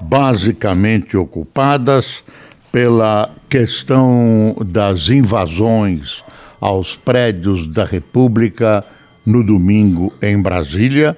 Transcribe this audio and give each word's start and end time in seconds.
basicamente 0.00 1.16
ocupadas 1.16 2.22
pela 2.70 3.30
questão 3.48 4.56
das 4.66 5.08
invasões 5.08 6.22
aos 6.60 6.96
prédios 6.96 7.66
da 7.66 7.84
República 7.84 8.84
no 9.24 9.44
domingo 9.44 10.12
em 10.20 10.40
Brasília. 10.40 11.16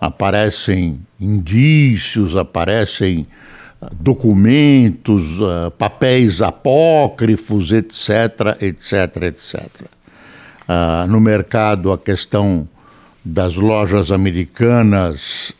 Aparecem 0.00 1.00
indícios, 1.20 2.36
aparecem 2.36 3.26
ah, 3.80 3.88
documentos, 3.92 5.40
uh, 5.40 5.70
papéis 5.70 6.40
apócrifos, 6.40 7.72
etc., 7.72 8.56
etc., 8.60 9.22
etc. 9.22 9.60
Uh, 10.68 11.06
no 11.08 11.20
mercado, 11.20 11.92
a 11.92 11.98
questão 11.98 12.68
das 13.24 13.54
lojas 13.54 14.10
americanas 14.10 15.52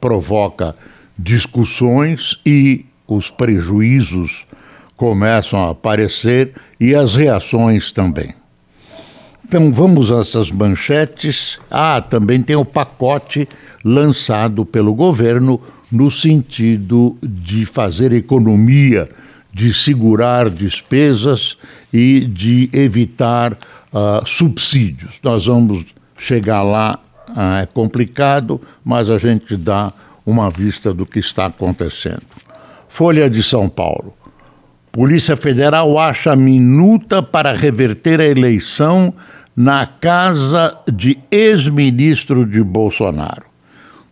provoca 0.00 0.76
discussões 1.22 2.40
e 2.44 2.84
os 3.06 3.30
prejuízos 3.30 4.44
começam 4.96 5.64
a 5.64 5.70
aparecer 5.70 6.52
e 6.80 6.94
as 6.94 7.14
reações 7.14 7.92
também. 7.92 8.34
Então 9.44 9.72
vamos 9.72 10.10
a 10.10 10.20
essas 10.20 10.50
manchetes. 10.50 11.58
Ah, 11.70 12.00
também 12.00 12.42
tem 12.42 12.56
o 12.56 12.64
pacote 12.64 13.48
lançado 13.84 14.64
pelo 14.64 14.94
governo 14.94 15.60
no 15.90 16.10
sentido 16.10 17.16
de 17.22 17.66
fazer 17.66 18.12
economia, 18.12 19.10
de 19.52 19.74
segurar 19.74 20.48
despesas 20.48 21.56
e 21.92 22.20
de 22.20 22.70
evitar 22.72 23.52
uh, 23.52 24.26
subsídios. 24.26 25.20
Nós 25.22 25.44
vamos 25.44 25.84
chegar 26.16 26.62
lá, 26.62 26.98
uh, 27.28 27.60
é 27.60 27.66
complicado, 27.66 28.58
mas 28.82 29.10
a 29.10 29.18
gente 29.18 29.54
dá 29.56 29.92
uma 30.24 30.50
vista 30.50 30.92
do 30.92 31.04
que 31.04 31.18
está 31.18 31.46
acontecendo. 31.46 32.22
Folha 32.88 33.28
de 33.28 33.42
São 33.42 33.68
Paulo. 33.68 34.14
Polícia 34.90 35.36
Federal 35.36 35.98
acha 35.98 36.36
minuta 36.36 37.22
para 37.22 37.54
reverter 37.54 38.20
a 38.20 38.26
eleição 38.26 39.14
na 39.56 39.86
casa 39.86 40.76
de 40.90 41.18
ex-ministro 41.30 42.44
de 42.44 42.62
Bolsonaro. 42.62 43.44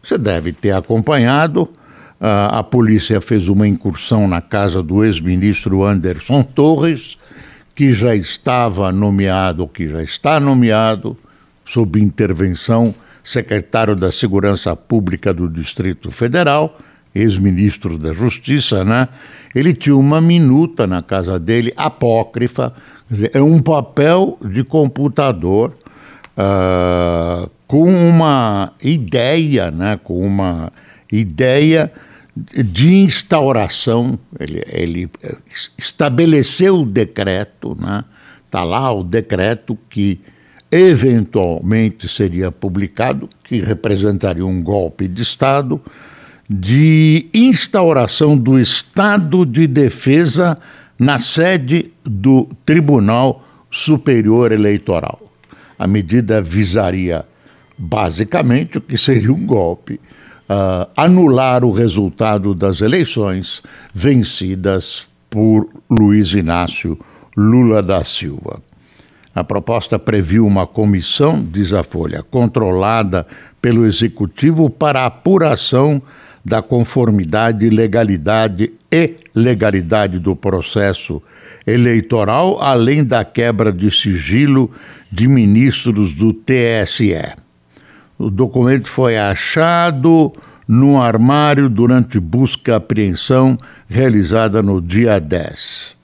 Você 0.02 0.16
deve 0.16 0.52
ter 0.52 0.72
acompanhado. 0.72 1.62
Uh, 2.20 2.52
a 2.52 2.62
polícia 2.62 3.20
fez 3.20 3.48
uma 3.48 3.66
incursão 3.66 4.28
na 4.28 4.40
casa 4.42 4.82
do 4.82 5.04
ex-ministro 5.04 5.84
Anderson 5.84 6.42
Torres, 6.42 7.16
que 7.74 7.94
já 7.94 8.14
estava 8.14 8.92
nomeado, 8.92 9.66
que 9.66 9.88
já 9.88 10.02
está 10.02 10.38
nomeado, 10.38 11.16
sob 11.66 12.00
intervenção, 12.00 12.94
secretário 13.30 13.94
da 13.94 14.10
Segurança 14.10 14.74
Pública 14.74 15.32
do 15.32 15.48
Distrito 15.48 16.10
Federal, 16.10 16.76
ex-ministro 17.14 17.96
da 17.96 18.12
Justiça, 18.12 18.84
né? 18.84 19.08
Ele 19.54 19.72
tinha 19.72 19.96
uma 19.96 20.20
minuta 20.20 20.86
na 20.86 21.00
casa 21.00 21.38
dele, 21.38 21.72
apócrifa, 21.76 22.72
dizer, 23.08 23.30
é 23.32 23.40
um 23.40 23.62
papel 23.62 24.36
de 24.44 24.64
computador 24.64 25.76
uh, 26.36 27.48
com 27.66 27.84
uma 27.84 28.72
ideia, 28.82 29.70
né? 29.70 29.98
Com 30.02 30.20
uma 30.20 30.72
ideia 31.10 31.92
de 32.36 32.94
instauração. 32.94 34.18
Ele, 34.38 34.64
ele 34.66 35.10
estabeleceu 35.78 36.80
o 36.80 36.86
decreto, 36.86 37.76
né? 37.80 38.04
Está 38.46 38.64
lá 38.64 38.92
o 38.92 39.04
decreto 39.04 39.78
que 39.88 40.20
eventualmente 40.70 42.08
seria 42.08 42.52
publicado, 42.52 43.28
que 43.42 43.60
representaria 43.60 44.44
um 44.44 44.62
golpe 44.62 45.08
de 45.08 45.22
Estado 45.22 45.80
de 46.52 47.28
instauração 47.32 48.36
do 48.36 48.58
estado 48.58 49.46
de 49.46 49.68
defesa 49.68 50.58
na 50.98 51.20
sede 51.20 51.92
do 52.04 52.48
Tribunal 52.66 53.44
Superior 53.70 54.50
Eleitoral. 54.50 55.20
A 55.78 55.86
medida 55.86 56.42
visaria 56.42 57.24
basicamente 57.78 58.78
o 58.78 58.80
que 58.80 58.98
seria 58.98 59.32
um 59.32 59.46
golpe, 59.46 59.94
uh, 59.94 60.90
anular 60.96 61.64
o 61.64 61.70
resultado 61.70 62.52
das 62.52 62.80
eleições 62.80 63.62
vencidas 63.94 65.06
por 65.30 65.68
Luiz 65.88 66.32
Inácio 66.32 66.98
Lula 67.36 67.80
da 67.80 68.02
Silva. 68.02 68.60
A 69.34 69.44
proposta 69.44 69.98
previu 69.98 70.46
uma 70.46 70.66
comissão, 70.66 71.42
diz 71.42 71.72
a 71.72 71.82
Folha, 71.82 72.22
controlada 72.22 73.26
pelo 73.62 73.86
Executivo 73.86 74.68
para 74.68 75.06
apuração 75.06 76.02
da 76.44 76.60
conformidade, 76.62 77.68
legalidade 77.70 78.72
e 78.90 79.16
legalidade 79.34 80.18
do 80.18 80.34
processo 80.34 81.22
eleitoral, 81.66 82.60
além 82.60 83.04
da 83.04 83.24
quebra 83.24 83.72
de 83.72 83.90
sigilo 83.90 84.70
de 85.12 85.28
ministros 85.28 86.14
do 86.14 86.32
TSE. 86.32 87.14
O 88.18 88.30
documento 88.30 88.88
foi 88.88 89.16
achado 89.16 90.32
num 90.66 91.00
armário 91.00 91.68
durante 91.68 92.18
busca 92.18 92.72
e 92.72 92.74
apreensão 92.74 93.58
realizada 93.88 94.62
no 94.62 94.80
dia 94.80 95.18
10. 95.20 95.99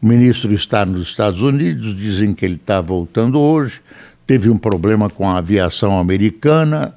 O 0.00 0.06
ministro 0.06 0.52
está 0.54 0.86
nos 0.86 1.08
Estados 1.08 1.42
Unidos, 1.42 1.96
dizem 1.96 2.34
que 2.34 2.44
ele 2.44 2.54
está 2.54 2.80
voltando 2.80 3.40
hoje, 3.40 3.80
teve 4.26 4.48
um 4.48 4.58
problema 4.58 5.10
com 5.10 5.28
a 5.28 5.38
aviação 5.38 5.98
americana 5.98 6.94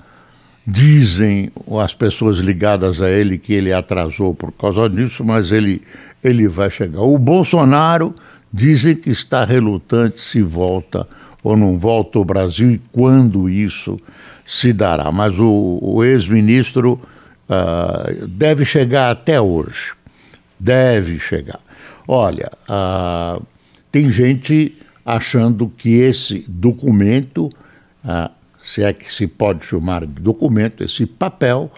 Dizem 0.66 1.52
as 1.84 1.94
pessoas 1.94 2.38
ligadas 2.38 3.02
a 3.02 3.10
ele 3.10 3.38
que 3.38 3.52
ele 3.52 3.74
atrasou 3.74 4.34
por 4.34 4.52
causa 4.52 4.88
disso, 4.88 5.24
mas 5.24 5.52
ele, 5.52 5.82
ele 6.24 6.48
vai 6.48 6.70
chegar. 6.70 7.02
O 7.02 7.18
Bolsonaro 7.18 8.14
dizem 8.54 8.96
que 8.96 9.10
está 9.10 9.44
relutante 9.44 10.22
se 10.22 10.42
volta 10.42 11.08
ou 11.44 11.58
não 11.58 11.80
volta 11.80 12.20
ao 12.20 12.26
Brasil 12.26 12.72
e 12.72 12.82
quando 12.92 13.50
isso 13.50 14.00
se 14.46 14.72
dará. 14.72 15.12
Mas 15.12 15.40
o, 15.40 15.80
o 15.82 16.04
ex-ministro 16.04 17.02
uh, 17.50 18.28
deve 18.28 18.64
chegar 18.64 19.10
até 19.10 19.42
hoje. 19.42 19.94
Deve 20.60 21.18
chegar. 21.20 21.60
Olha, 22.08 22.52
uh, 22.70 23.46
tem 23.92 24.12
gente 24.12 24.78
achando 25.06 25.68
que 25.70 26.00
esse 26.00 26.46
documento. 26.48 27.48
Uh, 28.04 28.30
se 28.64 28.84
é 28.84 28.94
que 28.94 29.12
se 29.12 29.26
pode 29.26 29.66
chamar 29.66 30.06
de 30.06 30.22
documento, 30.22 30.84
esse 30.84 31.06
papel, 31.06 31.72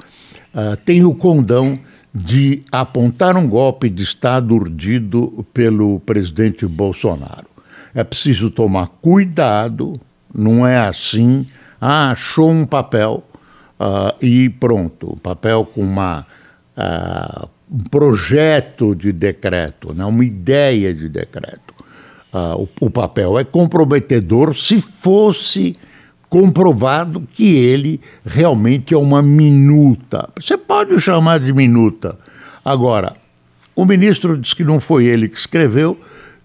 uh, 0.53 0.75
tem 0.83 1.03
o 1.05 1.15
condão 1.15 1.79
de 2.13 2.63
apontar 2.71 3.35
um 3.35 3.47
golpe 3.47 3.89
de 3.89 4.03
Estado 4.03 4.53
urdido 4.53 5.45
pelo 5.53 5.99
presidente 6.01 6.65
Bolsonaro. 6.67 7.47
É 7.95 8.03
preciso 8.03 8.49
tomar 8.49 8.87
cuidado, 8.87 9.99
não 10.33 10.65
é 10.65 10.79
assim, 10.79 11.47
ah, 11.79 12.11
achou 12.11 12.49
um 12.49 12.65
papel 12.65 13.23
uh, 13.79 14.23
e 14.23 14.49
pronto, 14.49 15.17
papel 15.21 15.65
com 15.65 15.81
uma, 15.81 16.25
uh, 16.77 17.49
um 17.73 17.79
projeto 17.79 18.93
de 18.93 19.11
decreto, 19.11 19.93
né, 19.93 20.05
uma 20.05 20.23
ideia 20.23 20.93
de 20.93 21.09
decreto. 21.09 21.73
Uh, 22.31 22.67
o, 22.81 22.85
o 22.85 22.89
papel 22.89 23.39
é 23.39 23.43
comprometedor 23.43 24.55
se 24.55 24.79
fosse 24.79 25.75
comprovado 26.29 27.27
que 27.31 27.55
ele 27.55 28.01
realmente 28.25 28.93
é 28.93 28.97
uma 28.97 29.21
minuta. 29.21 30.29
Você 30.39 30.57
pode 30.57 30.99
chamar 30.99 31.39
de 31.39 31.53
minuta. 31.53 32.17
Agora, 32.63 33.13
o 33.75 33.85
ministro 33.85 34.37
disse 34.37 34.55
que 34.55 34.63
não 34.63 34.79
foi 34.79 35.05
ele 35.05 35.27
que 35.27 35.37
escreveu, 35.37 35.99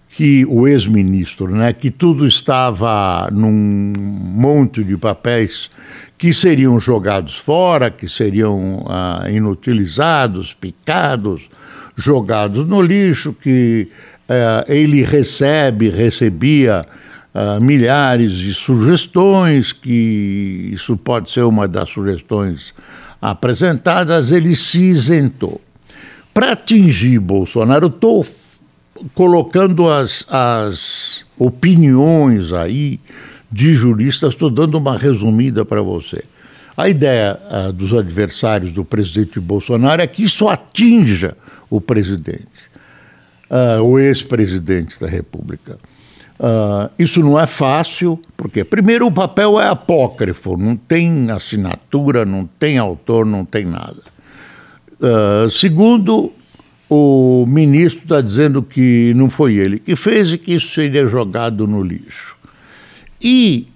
que 0.09 0.45
o 0.47 0.67
ex-ministro, 0.67 1.47
né, 1.49 1.71
que 1.71 1.91
tudo 1.91 2.27
estava 2.27 3.29
num 3.31 3.93
monte 3.97 4.83
de 4.83 4.97
papéis 4.97 5.69
que 6.17 6.33
seriam 6.33 6.79
jogados 6.79 7.37
fora, 7.37 7.89
que 7.89 8.07
seriam 8.07 8.85
ah, 8.89 9.27
inutilizados, 9.31 10.53
picados, 10.53 11.47
jogados 11.95 12.67
no 12.67 12.81
lixo, 12.81 13.33
que 13.33 13.87
ah, 14.27 14.65
ele 14.67 15.03
recebe, 15.03 15.89
recebia 15.89 16.85
uh, 17.33 17.61
milhares 17.61 18.33
de 18.33 18.53
sugestões, 18.53 19.73
que 19.73 20.69
isso 20.73 20.97
pode 20.97 21.31
ser 21.31 21.41
uma 21.41 21.67
das 21.67 21.89
sugestões 21.89 22.73
apresentadas, 23.21 24.31
ele 24.31 24.55
se 24.55 24.81
isentou. 24.81 25.59
para 26.33 26.53
atingir 26.53 27.19
Bolsonaro, 27.19 27.87
estou 27.87 28.25
colocando 29.13 29.89
as, 29.89 30.25
as 30.29 31.23
opiniões 31.37 32.51
aí 32.51 32.99
de 33.51 33.73
juristas, 33.73 34.33
estou 34.33 34.49
dando 34.49 34.77
uma 34.77 34.97
resumida 34.97 35.65
para 35.65 35.81
você. 35.81 36.23
A 36.77 36.87
ideia 36.87 37.37
uh, 37.51 37.73
dos 37.73 37.93
adversários 37.93 38.71
do 38.71 38.85
presidente 38.85 39.39
Bolsonaro 39.39 40.01
é 40.01 40.07
que 40.07 40.23
isso 40.23 40.47
atinja 40.47 41.35
o 41.69 41.81
presidente, 41.81 42.47
uh, 43.49 43.83
o 43.83 43.99
ex-presidente 43.99 44.99
da 44.99 45.07
República. 45.07 45.77
Uh, 46.39 46.89
isso 46.97 47.19
não 47.19 47.37
é 47.37 47.45
fácil, 47.45 48.17
porque, 48.37 48.63
primeiro, 48.63 49.07
o 49.07 49.11
papel 49.11 49.59
é 49.59 49.67
apócrifo, 49.67 50.55
não 50.55 50.77
tem 50.77 51.29
assinatura, 51.31 52.23
não 52.23 52.45
tem 52.45 52.77
autor, 52.77 53.25
não 53.25 53.43
tem 53.43 53.65
nada. 53.65 54.01
Segundo, 55.49 56.33
o 56.89 57.45
ministro 57.47 58.03
está 58.03 58.19
dizendo 58.19 58.63
que 58.63 59.13
não 59.15 59.29
foi 59.29 59.55
ele 59.55 59.77
que 59.79 59.95
fez 59.95 60.33
e 60.33 60.37
que 60.37 60.53
isso 60.53 60.73
seria 60.73 61.05
jogado 61.07 61.67
no 61.67 61.83
lixo. 61.83 62.35
E, 63.21 63.67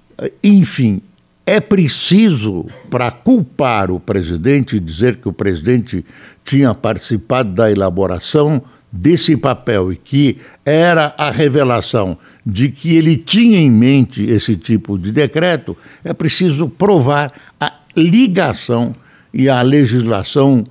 enfim, 0.43 1.01
é 1.45 1.59
preciso, 1.59 2.65
para 2.89 3.11
culpar 3.11 3.91
o 3.91 3.99
presidente, 3.99 4.79
dizer 4.79 5.17
que 5.17 5.27
o 5.27 5.33
presidente 5.33 6.03
tinha 6.43 6.73
participado 6.73 7.51
da 7.51 7.69
elaboração 7.71 8.61
desse 8.91 9.35
papel 9.35 9.91
e 9.91 9.95
que 9.97 10.37
era 10.65 11.13
a 11.17 11.29
revelação 11.29 12.17
de 12.45 12.69
que 12.69 12.95
ele 12.95 13.17
tinha 13.17 13.59
em 13.59 13.69
mente 13.69 14.23
esse 14.23 14.55
tipo 14.55 14.97
de 14.97 15.11
decreto, 15.11 15.77
é 16.03 16.13
preciso 16.13 16.69
provar 16.69 17.33
a 17.59 17.73
ligação 17.95 18.95
e 19.33 19.49
a 19.49 19.61
legislação 19.61 20.63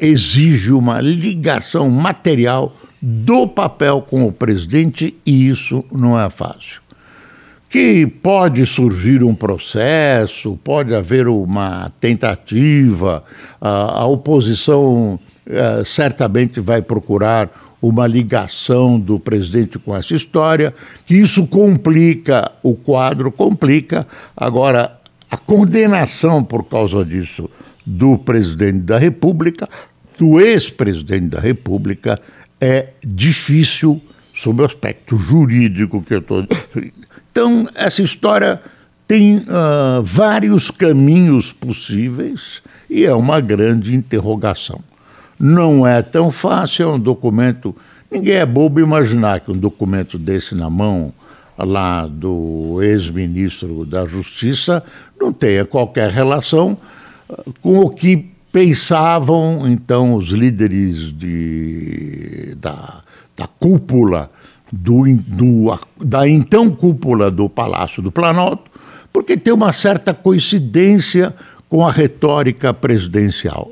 exige 0.00 0.72
uma 0.72 1.00
ligação 1.00 1.88
material 1.90 2.74
do 3.00 3.46
papel 3.46 4.00
com 4.00 4.26
o 4.26 4.32
presidente 4.32 5.14
e 5.26 5.48
isso 5.48 5.84
não 5.92 6.18
é 6.18 6.30
fácil 6.30 6.84
que 7.74 8.06
pode 8.06 8.64
surgir 8.66 9.24
um 9.24 9.34
processo, 9.34 10.56
pode 10.62 10.94
haver 10.94 11.26
uma 11.26 11.90
tentativa, 12.00 13.24
a, 13.60 14.06
oposição 14.06 15.18
é, 15.44 15.82
certamente 15.84 16.60
vai 16.60 16.80
procurar 16.80 17.50
uma 17.82 18.06
ligação 18.06 18.96
do 18.96 19.18
presidente 19.18 19.76
com 19.76 19.96
essa 19.96 20.14
história, 20.14 20.72
que 21.04 21.16
isso 21.16 21.48
complica 21.48 22.52
o 22.62 22.76
quadro, 22.76 23.32
complica. 23.32 24.06
Agora, 24.36 24.96
a 25.28 25.36
condenação 25.36 26.44
por 26.44 26.62
causa 26.62 27.04
disso 27.04 27.50
do 27.84 28.18
presidente 28.18 28.78
da 28.78 28.98
República, 28.98 29.68
do 30.18 30.40
ex-presidente 30.40 31.28
da 31.28 31.40
República, 31.40 32.20
é 32.60 32.88
difícil 33.04 34.00
sob 34.32 34.62
o 34.62 34.64
aspecto 34.64 35.16
jurídico 35.16 36.02
que 36.02 36.14
eu 36.14 36.18
estou 36.18 36.46
então, 37.34 37.66
essa 37.74 38.00
história 38.00 38.62
tem 39.08 39.38
uh, 39.38 40.00
vários 40.04 40.70
caminhos 40.70 41.50
possíveis 41.50 42.62
e 42.88 43.04
é 43.04 43.12
uma 43.12 43.40
grande 43.40 43.92
interrogação. 43.92 44.78
Não 45.36 45.84
é 45.84 46.00
tão 46.00 46.30
fácil, 46.30 46.84
é 46.84 46.92
um 46.92 46.98
documento. 47.00 47.74
Ninguém 48.08 48.36
é 48.36 48.46
bobo 48.46 48.78
imaginar 48.78 49.40
que 49.40 49.50
um 49.50 49.56
documento 49.56 50.16
desse 50.16 50.54
na 50.54 50.70
mão 50.70 51.12
lá 51.58 52.06
do 52.06 52.78
ex-ministro 52.80 53.84
da 53.84 54.06
Justiça 54.06 54.80
não 55.20 55.32
tenha 55.32 55.64
qualquer 55.64 56.08
relação 56.08 56.78
com 57.60 57.80
o 57.80 57.90
que 57.90 58.30
pensavam 58.52 59.68
então 59.68 60.14
os 60.14 60.28
líderes 60.28 61.12
de, 61.12 62.54
da, 62.56 63.02
da 63.36 63.46
cúpula 63.46 64.30
do, 64.72 65.04
do, 65.16 65.78
da 66.00 66.28
então 66.28 66.70
cúpula 66.70 67.30
do 67.30 67.48
Palácio 67.48 68.02
do 68.02 68.12
Planalto, 68.12 68.70
porque 69.12 69.36
tem 69.36 69.52
uma 69.52 69.72
certa 69.72 70.12
coincidência 70.12 71.34
com 71.68 71.86
a 71.86 71.90
retórica 71.90 72.72
presidencial. 72.72 73.70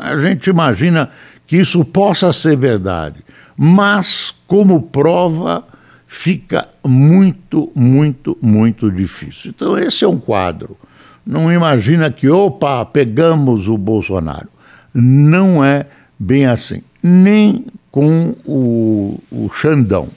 A 0.00 0.16
gente 0.16 0.48
imagina 0.48 1.10
que 1.46 1.56
isso 1.56 1.84
possa 1.84 2.32
ser 2.32 2.56
verdade, 2.56 3.24
mas 3.56 4.34
como 4.46 4.82
prova 4.82 5.64
fica 6.06 6.68
muito, 6.84 7.70
muito, 7.74 8.36
muito 8.42 8.90
difícil. 8.90 9.52
Então, 9.54 9.78
esse 9.78 10.04
é 10.04 10.08
um 10.08 10.18
quadro. 10.18 10.76
Não 11.24 11.52
imagina 11.52 12.10
que, 12.10 12.28
opa, 12.28 12.84
pegamos 12.84 13.68
o 13.68 13.76
Bolsonaro. 13.76 14.48
Não 14.92 15.64
é 15.64 15.86
bem 16.18 16.46
assim. 16.46 16.82
Nem 17.02 17.66
com 17.90 18.34
o, 18.44 19.20
o 19.30 19.48
Xandão. 19.50 20.08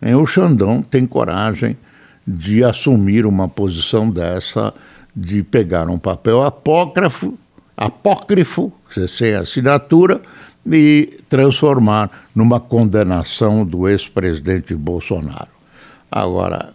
Nem 0.00 0.14
o 0.14 0.26
Xandão 0.26 0.82
tem 0.82 1.06
coragem 1.06 1.76
de 2.26 2.62
assumir 2.62 3.24
uma 3.26 3.48
posição 3.48 4.10
dessa, 4.10 4.74
de 5.14 5.42
pegar 5.42 5.88
um 5.88 5.98
papel 5.98 6.42
apócrifo, 6.42 7.38
apócrifo, 7.76 8.72
sem 9.08 9.34
assinatura, 9.34 10.20
e 10.70 11.20
transformar 11.28 12.10
numa 12.34 12.60
condenação 12.60 13.64
do 13.64 13.88
ex-presidente 13.88 14.74
Bolsonaro. 14.74 15.48
Agora, 16.10 16.72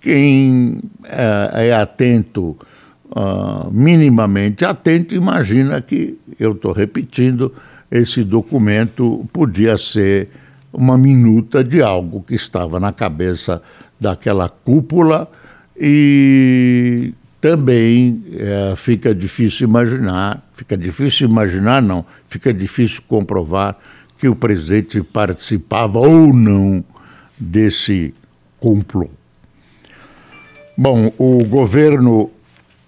quem 0.00 0.80
é, 1.04 1.68
é 1.68 1.74
atento, 1.74 2.56
uh, 3.16 3.70
minimamente 3.72 4.64
atento, 4.64 5.14
imagina 5.14 5.80
que, 5.80 6.18
eu 6.38 6.52
estou 6.52 6.72
repetindo, 6.72 7.52
esse 7.90 8.22
documento 8.22 9.26
podia 9.32 9.78
ser 9.78 10.28
uma 10.72 10.98
minuta 10.98 11.64
de 11.64 11.80
algo 11.80 12.22
que 12.22 12.34
estava 12.34 12.78
na 12.78 12.92
cabeça 12.92 13.62
daquela 13.98 14.48
cúpula 14.48 15.30
e 15.74 17.14
também 17.40 18.22
é, 18.32 18.74
fica 18.76 19.14
difícil 19.14 19.68
imaginar, 19.68 20.46
fica 20.54 20.76
difícil 20.76 21.28
imaginar 21.28 21.80
não, 21.80 22.04
fica 22.28 22.52
difícil 22.52 23.02
comprovar 23.08 23.78
que 24.18 24.28
o 24.28 24.34
presidente 24.34 25.02
participava 25.02 25.98
ou 25.98 26.34
não 26.34 26.84
desse 27.38 28.12
complô. 28.58 29.08
Bom, 30.76 31.10
o 31.16 31.44
governo, 31.44 32.30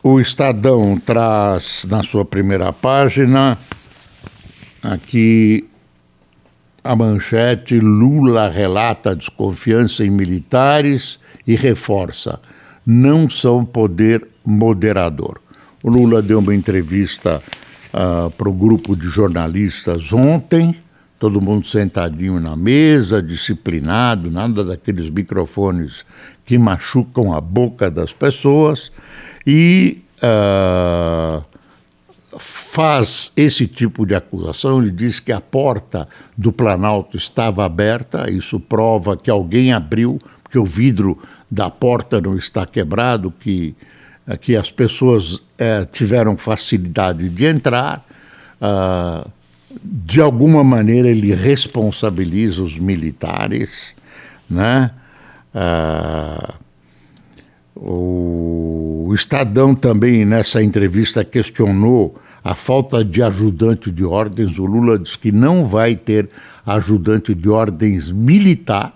o 0.02 0.20
Estadão 0.20 0.98
traz 0.98 1.84
na 1.88 2.02
sua 2.02 2.24
primeira 2.24 2.72
página 2.72 3.58
Aqui 4.82 5.68
a 6.84 6.94
manchete: 6.94 7.78
Lula 7.80 8.48
relata 8.48 9.14
desconfiança 9.14 10.04
em 10.04 10.10
militares 10.10 11.18
e 11.46 11.56
reforça. 11.56 12.40
Não 12.86 13.28
são 13.28 13.64
poder 13.64 14.26
moderador. 14.44 15.40
O 15.82 15.90
Lula 15.90 16.22
deu 16.22 16.38
uma 16.38 16.54
entrevista 16.54 17.42
uh, 17.92 18.30
para 18.30 18.48
o 18.48 18.52
grupo 18.52 18.96
de 18.96 19.06
jornalistas 19.08 20.12
ontem, 20.12 20.74
todo 21.18 21.40
mundo 21.40 21.66
sentadinho 21.66 22.40
na 22.40 22.56
mesa, 22.56 23.22
disciplinado, 23.22 24.30
nada 24.30 24.64
daqueles 24.64 25.10
microfones 25.10 26.04
que 26.46 26.56
machucam 26.56 27.32
a 27.32 27.40
boca 27.40 27.90
das 27.90 28.12
pessoas. 28.12 28.90
E 29.46 30.02
uh, 30.22 31.42
faz 32.38 33.32
esse 33.36 33.66
tipo 33.66 34.06
de 34.06 34.14
acusação, 34.14 34.80
ele 34.80 34.90
diz 34.90 35.18
que 35.18 35.32
a 35.32 35.40
porta 35.40 36.08
do 36.36 36.52
Planalto 36.52 37.16
estava 37.16 37.64
aberta, 37.64 38.30
isso 38.30 38.60
prova 38.60 39.16
que 39.16 39.30
alguém 39.30 39.72
abriu, 39.72 40.20
porque 40.42 40.58
o 40.58 40.64
vidro 40.64 41.18
da 41.50 41.70
porta 41.70 42.20
não 42.20 42.36
está 42.36 42.64
quebrado, 42.66 43.32
que, 43.40 43.74
eh, 44.26 44.36
que 44.36 44.54
as 44.54 44.70
pessoas 44.70 45.40
é, 45.58 45.84
tiveram 45.86 46.36
facilidade 46.36 47.28
de 47.28 47.44
entrar. 47.44 48.04
Uh, 48.60 49.30
de 49.82 50.20
alguma 50.20 50.64
maneira 50.64 51.08
ele 51.08 51.34
responsabiliza 51.34 52.62
os 52.62 52.76
militares, 52.78 53.94
né? 54.48 54.90
Uh, 55.54 56.54
o 57.80 59.12
Estadão 59.14 59.74
também, 59.74 60.24
nessa 60.24 60.62
entrevista, 60.62 61.24
questionou 61.24 62.16
a 62.42 62.54
falta 62.54 63.04
de 63.04 63.22
ajudante 63.22 63.90
de 63.90 64.04
ordens. 64.04 64.58
O 64.58 64.64
Lula 64.64 64.98
diz 64.98 65.16
que 65.16 65.30
não 65.30 65.64
vai 65.66 65.94
ter 65.94 66.28
ajudante 66.66 67.34
de 67.34 67.48
ordens 67.48 68.10
militar. 68.10 68.94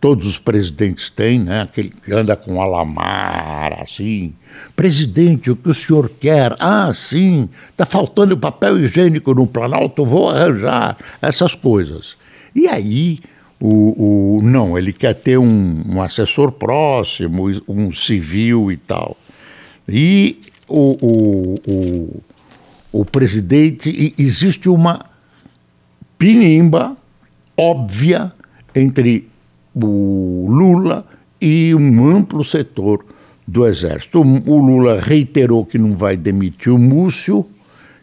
Todos 0.00 0.26
os 0.26 0.38
presidentes 0.38 1.10
têm, 1.10 1.38
né? 1.40 1.62
Aquele 1.62 1.90
que 1.90 2.12
anda 2.12 2.34
com 2.34 2.60
alamar, 2.60 3.80
assim. 3.80 4.32
Presidente, 4.74 5.50
o 5.50 5.56
que 5.56 5.68
o 5.68 5.74
senhor 5.74 6.10
quer? 6.18 6.56
Ah, 6.58 6.90
sim, 6.94 7.48
está 7.70 7.84
faltando 7.84 8.36
papel 8.36 8.78
higiênico 8.78 9.34
no 9.34 9.46
Planalto, 9.46 10.04
vou 10.04 10.30
arranjar 10.30 10.96
essas 11.20 11.54
coisas. 11.54 12.16
E 12.54 12.66
aí, 12.66 13.20
o, 13.60 14.38
o 14.38 14.42
não, 14.42 14.76
ele 14.78 14.92
quer 14.92 15.14
ter 15.14 15.38
um, 15.38 15.82
um 15.86 16.02
assessor 16.02 16.52
próximo, 16.52 17.50
um 17.68 17.92
civil 17.92 18.72
e 18.72 18.76
tal. 18.76 19.16
E 19.88 20.38
o, 20.68 20.96
o, 21.00 21.60
o 21.66 22.22
o 22.92 23.04
presidente, 23.04 24.14
existe 24.18 24.68
uma 24.68 25.04
pinimba 26.18 26.96
óbvia 27.56 28.32
entre 28.74 29.28
o 29.74 30.46
Lula 30.48 31.06
e 31.40 31.74
um 31.74 32.04
amplo 32.08 32.44
setor 32.44 33.04
do 33.46 33.66
Exército. 33.66 34.20
O 34.20 34.58
Lula 34.58 35.00
reiterou 35.00 35.64
que 35.64 35.78
não 35.78 35.94
vai 35.96 36.16
demitir 36.16 36.72
o 36.72 36.78
Múcio, 36.78 37.46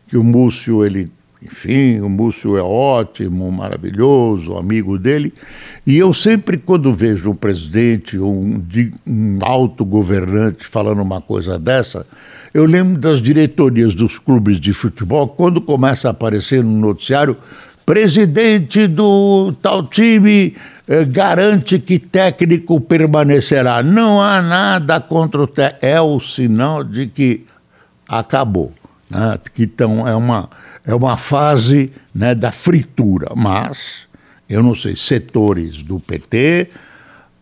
que 0.07 0.17
o 0.17 0.23
Múcio, 0.23 0.85
ele, 0.85 1.11
enfim, 1.47 1.99
o 2.01 2.09
Múcio 2.09 2.57
é 2.57 2.61
ótimo, 2.61 3.51
maravilhoso, 3.51 4.55
amigo 4.55 4.97
dele. 4.97 5.33
E 5.85 5.97
eu 5.97 6.13
sempre, 6.13 6.57
quando 6.57 6.93
vejo 6.93 7.31
um 7.31 7.35
presidente 7.35 8.17
ou 8.17 8.33
um, 8.33 8.63
um 9.07 9.39
alto 9.41 9.85
governante 9.85 10.67
falando 10.67 11.01
uma 11.01 11.21
coisa 11.21 11.57
dessa, 11.57 12.05
eu 12.53 12.65
lembro 12.65 12.99
das 12.99 13.21
diretorias 13.21 13.95
dos 13.95 14.19
clubes 14.19 14.59
de 14.59 14.73
futebol, 14.73 15.27
quando 15.27 15.61
começa 15.61 16.09
a 16.09 16.11
aparecer 16.11 16.63
no 16.63 16.77
noticiário, 16.77 17.37
presidente 17.85 18.85
do 18.85 19.53
tal 19.61 19.87
time 19.87 20.53
eh, 20.87 21.05
garante 21.05 21.79
que 21.79 21.97
técnico 21.97 22.81
permanecerá. 22.81 23.81
Não 23.81 24.21
há 24.21 24.41
nada 24.41 24.99
contra 24.99 25.41
o 25.41 25.47
técnico. 25.47 25.85
É 25.85 26.01
o 26.01 26.19
sinal 26.19 26.83
de 26.83 27.07
que 27.07 27.45
acabou. 28.07 28.73
Né? 29.09 29.39
Que 29.53 29.63
então 29.63 30.07
é 30.07 30.15
uma, 30.15 30.49
é 30.87 30.95
uma 30.95 31.17
fase 31.17 31.91
né, 32.15 32.33
da 32.33 32.51
fritura. 32.51 33.33
Mas, 33.35 34.07
eu 34.49 34.63
não 34.63 34.73
sei, 34.73 34.95
setores 34.95 35.83
do 35.83 35.99
PT 35.99 36.69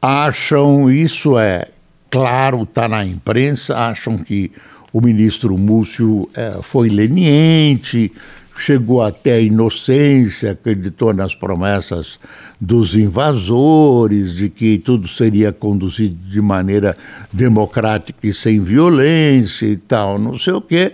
acham, 0.01 0.89
isso 0.89 1.37
é 1.37 1.67
claro, 2.09 2.63
está 2.63 2.87
na 2.87 3.05
imprensa, 3.05 3.77
acham 3.77 4.17
que 4.17 4.51
o 4.91 4.99
ministro 4.99 5.57
Múcio 5.57 6.27
é, 6.33 6.57
foi 6.61 6.89
leniente, 6.89 8.11
chegou 8.57 9.01
até 9.01 9.33
a 9.33 9.39
inocência, 9.39 10.51
acreditou 10.51 11.13
nas 11.13 11.35
promessas 11.35 12.17
dos 12.59 12.95
invasores, 12.95 14.33
de 14.33 14.49
que 14.49 14.77
tudo 14.77 15.07
seria 15.07 15.51
conduzido 15.51 16.15
de 16.29 16.41
maneira 16.41 16.97
democrática 17.31 18.25
e 18.25 18.33
sem 18.33 18.61
violência 18.61 19.65
e 19.65 19.75
tal, 19.75 20.17
não 20.17 20.39
sei 20.39 20.53
o 20.53 20.61
quê, 20.61 20.93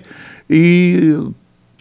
e 0.50 1.18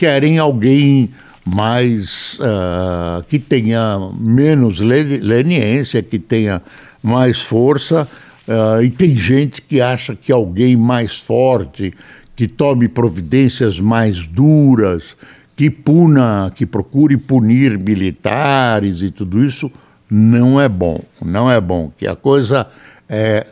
querem 0.01 0.39
alguém 0.39 1.11
mais 1.45 2.39
uh, 2.41 3.23
que 3.29 3.39
tenha 3.39 3.99
menos 4.19 4.81
leniência, 4.81 6.03
que 6.03 6.19
tenha 6.19 6.63
mais 7.03 7.43
força, 7.43 8.09
uh, 8.49 8.83
e 8.83 8.89
tem 8.89 9.15
gente 9.15 9.61
que 9.61 9.79
acha 9.79 10.17
que 10.17 10.33
alguém 10.33 10.75
mais 10.75 11.19
forte, 11.19 11.93
que 12.35 12.49
tome 12.49 12.89
providências 12.89 13.79
mais 13.79 14.27
duras, 14.27 15.15
que 15.55 15.69
puna, 15.69 16.51
que 16.55 16.65
procure 16.65 17.19
punir 17.19 17.79
militares 17.79 19.03
e 19.03 19.11
tudo 19.11 19.45
isso, 19.45 19.71
não 20.11 20.59
é 20.59 20.67
bom. 20.67 21.03
Não 21.23 21.51
é 21.51 21.61
bom. 21.61 21.93
Que 21.99 22.09
a 22.09 22.17
coisa 22.17 22.67
é. 23.07 23.47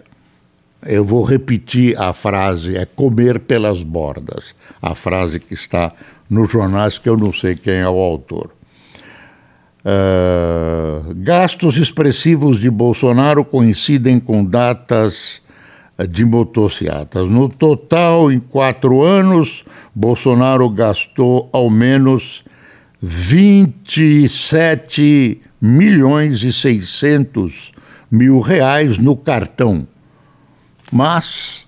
Eu 0.87 1.05
vou 1.05 1.25
repetir 1.25 2.01
a 2.01 2.13
frase, 2.13 2.77
é 2.77 2.87
comer 2.87 3.41
pelas 3.41 3.83
bordas. 3.83 4.55
A 4.81 4.95
frase 4.95 5.41
que 5.41 5.53
está 5.53 5.93
nos 6.29 6.51
jornais, 6.51 6.99
que 6.99 7.09
eu 7.09 7.17
não 7.17 7.33
sei 7.33 7.55
quem 7.55 7.75
é 7.75 7.89
o 7.89 7.97
autor. 7.97 8.51
Uh, 9.81 11.15
gastos 11.17 11.77
expressivos 11.77 12.61
de 12.61 12.69
Bolsonaro 12.69 13.45
coincidem 13.45 14.21
com 14.21 14.45
datas 14.45 15.41
de 16.11 16.25
motocicletas. 16.25 17.31
No 17.31 17.49
total, 17.49 18.31
em 18.31 18.39
quatro 18.39 19.03
anos, 19.03 19.65
Bolsonaro 19.95 20.69
gastou 20.69 21.49
ao 21.53 21.71
menos 21.71 22.45
27 23.01 25.41
milhões 25.61 26.43
e 26.43 26.53
600 26.53 27.73
mil 28.11 28.41
reais 28.41 28.99
no 28.99 29.17
cartão. 29.17 29.87
Mas 30.93 31.67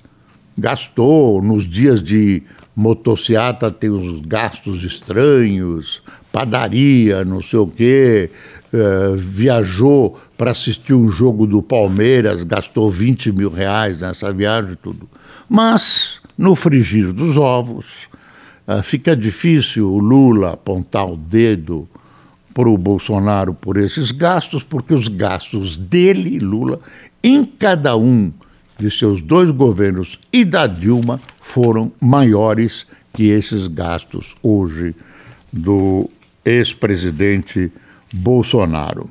gastou 0.56 1.42
nos 1.42 1.66
dias 1.66 2.00
de 2.02 2.42
motocicleta, 2.80 3.70
tem 3.70 3.90
os 3.90 4.22
gastos 4.22 4.82
estranhos, 4.82 6.02
padaria, 6.32 7.22
não 7.24 7.42
sei 7.42 7.58
o 7.58 7.66
quê, 7.66 8.30
uh, 8.72 9.16
viajou 9.16 10.18
para 10.38 10.52
assistir 10.52 10.94
um 10.94 11.10
jogo 11.10 11.46
do 11.46 11.62
Palmeiras, 11.62 12.42
gastou 12.42 12.90
20 12.90 13.32
mil 13.32 13.50
reais 13.50 14.00
nessa 14.00 14.32
viagem 14.32 14.78
tudo. 14.82 15.06
Mas, 15.46 16.20
no 16.38 16.56
frigir 16.56 17.12
dos 17.12 17.36
ovos, 17.36 17.86
uh, 18.66 18.82
fica 18.82 19.14
difícil 19.14 19.92
o 19.92 19.98
Lula 19.98 20.54
apontar 20.54 21.06
o 21.06 21.18
dedo 21.18 21.86
para 22.54 22.68
o 22.68 22.78
Bolsonaro 22.78 23.52
por 23.52 23.76
esses 23.76 24.10
gastos, 24.10 24.64
porque 24.64 24.94
os 24.94 25.06
gastos 25.06 25.76
dele, 25.76 26.38
Lula, 26.38 26.80
em 27.22 27.44
cada 27.44 27.94
um 27.94 28.32
de 28.80 28.90
seus 28.90 29.20
dois 29.20 29.50
governos 29.50 30.18
e 30.32 30.44
da 30.44 30.66
Dilma 30.66 31.20
foram 31.40 31.92
maiores 32.00 32.86
que 33.12 33.28
esses 33.28 33.66
gastos 33.66 34.34
hoje 34.42 34.94
do 35.52 36.08
ex-presidente 36.44 37.70
Bolsonaro. 38.12 39.08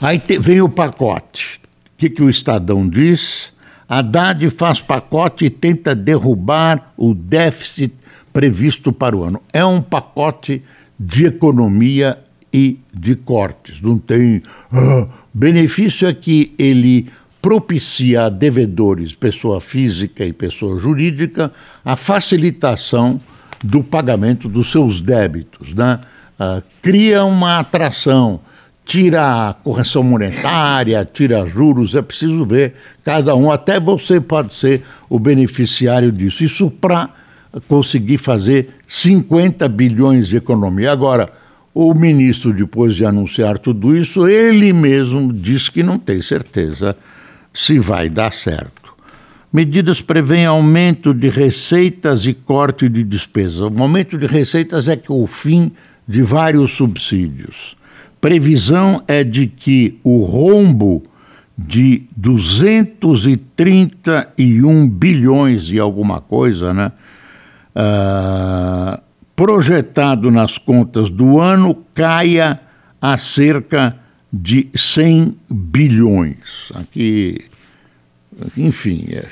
Aí 0.00 0.20
vem 0.40 0.60
o 0.60 0.68
pacote. 0.68 1.60
O 1.94 1.98
que, 1.98 2.10
que 2.10 2.22
o 2.22 2.30
Estadão 2.30 2.88
diz? 2.88 3.52
Haddad 3.88 4.48
faz 4.50 4.80
pacote 4.80 5.44
e 5.44 5.50
tenta 5.50 5.94
derrubar 5.94 6.92
o 6.96 7.14
déficit 7.14 7.92
previsto 8.32 8.92
para 8.92 9.16
o 9.16 9.22
ano. 9.22 9.42
É 9.52 9.64
um 9.64 9.82
pacote 9.82 10.62
de 10.98 11.26
economia 11.26 12.18
e 12.52 12.78
de 12.92 13.14
cortes. 13.14 13.80
Não 13.80 13.98
tem. 13.98 14.42
Ah, 14.72 15.06
benefício 15.32 16.08
é 16.08 16.14
que 16.14 16.54
ele 16.58 17.08
propicia 17.40 18.26
a 18.26 18.28
devedores, 18.28 19.14
pessoa 19.14 19.60
física 19.60 20.24
e 20.24 20.32
pessoa 20.32 20.78
jurídica, 20.78 21.52
a 21.84 21.96
facilitação 21.96 23.20
do 23.62 23.82
pagamento 23.82 24.48
dos 24.48 24.70
seus 24.70 25.00
débitos. 25.00 25.74
Né? 25.74 26.00
uh, 26.40 26.62
cria 26.80 27.22
uma 27.24 27.58
atração, 27.58 28.40
tira 28.84 29.50
a 29.50 29.54
correção 29.54 30.02
monetária, 30.02 31.06
tira 31.10 31.44
juros, 31.46 31.94
é 31.94 32.00
preciso 32.00 32.44
ver 32.44 32.74
cada 33.04 33.36
um, 33.36 33.52
até 33.52 33.78
você 33.78 34.20
pode 34.20 34.54
ser 34.54 34.82
o 35.08 35.18
beneficiário 35.18 36.10
disso. 36.10 36.42
Isso 36.42 36.70
para 36.70 37.10
conseguir 37.68 38.18
fazer 38.18 38.70
50 38.86 39.68
bilhões 39.68 40.28
de 40.28 40.38
economia. 40.38 40.90
Agora, 40.90 41.30
o 41.74 41.92
ministro, 41.94 42.52
depois 42.52 42.96
de 42.96 43.04
anunciar 43.04 43.58
tudo 43.58 43.96
isso, 43.96 44.26
ele 44.26 44.72
mesmo 44.72 45.32
diz 45.32 45.68
que 45.68 45.82
não 45.82 45.98
tem 45.98 46.22
certeza 46.22 46.96
se 47.52 47.78
vai 47.78 48.08
dar 48.08 48.32
certo. 48.32 48.94
Medidas 49.52 50.00
prevêem 50.00 50.46
aumento 50.46 51.12
de 51.12 51.28
receitas 51.28 52.24
e 52.24 52.32
corte 52.32 52.88
de 52.88 53.02
despesa. 53.02 53.66
O 53.66 53.82
aumento 53.82 54.16
de 54.16 54.26
receitas 54.26 54.86
é 54.86 54.96
que 54.96 55.10
o 55.10 55.26
fim 55.26 55.72
de 56.06 56.22
vários 56.22 56.70
subsídios. 56.72 57.76
Previsão 58.20 59.02
é 59.08 59.24
de 59.24 59.48
que 59.48 59.98
o 60.04 60.22
rombo 60.22 61.02
de 61.58 62.04
231 62.16 64.88
bilhões 64.88 65.68
e 65.70 65.78
alguma 65.78 66.20
coisa, 66.20 66.72
né? 66.72 66.92
Uh, 67.74 69.00
projetado 69.36 70.30
nas 70.30 70.56
contas 70.58 71.10
do 71.10 71.40
ano 71.40 71.84
caia 71.94 72.60
a 73.00 73.16
cerca 73.16 73.96
de 74.32 74.68
100 74.74 75.36
bilhões. 75.50 76.70
Aqui, 76.74 77.44
enfim, 78.56 79.06
é, 79.10 79.26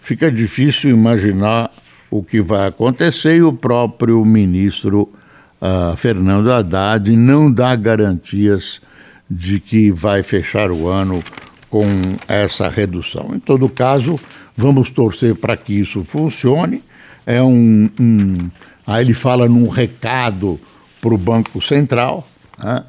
fica 0.00 0.30
difícil 0.30 0.90
imaginar 0.90 1.70
o 2.10 2.22
que 2.22 2.40
vai 2.40 2.68
acontecer 2.68 3.36
e 3.36 3.42
o 3.42 3.52
próprio 3.52 4.24
ministro 4.24 5.12
uh, 5.60 5.96
Fernando 5.96 6.52
Haddad 6.52 7.10
não 7.16 7.50
dá 7.50 7.74
garantias 7.74 8.80
de 9.28 9.58
que 9.58 9.90
vai 9.90 10.22
fechar 10.22 10.70
o 10.70 10.86
ano 10.86 11.22
com 11.70 11.84
essa 12.28 12.68
redução. 12.68 13.30
Em 13.34 13.40
todo 13.40 13.68
caso, 13.68 14.20
vamos 14.56 14.90
torcer 14.90 15.34
para 15.34 15.56
que 15.56 15.72
isso 15.72 16.04
funcione. 16.04 16.84
É 17.26 17.42
um, 17.42 17.90
um, 17.98 18.50
aí 18.86 19.02
ele 19.02 19.14
fala 19.14 19.48
num 19.48 19.68
recado 19.68 20.60
para 21.00 21.14
o 21.14 21.18
Banco 21.18 21.60
Central, 21.60 22.28
né? 22.58 22.84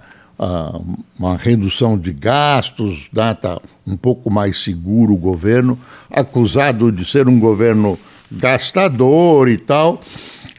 Uma 1.17 1.37
redução 1.37 1.97
de 1.97 2.11
gastos, 2.11 3.07
né? 3.13 3.33
tá 3.33 3.59
um 3.87 3.95
pouco 3.95 4.29
mais 4.29 4.61
seguro 4.61 5.13
o 5.13 5.17
governo, 5.17 5.79
acusado 6.09 6.91
de 6.91 7.05
ser 7.05 7.27
um 7.27 7.39
governo 7.39 7.97
gastador 8.31 9.47
e 9.47 9.57
tal. 9.57 10.01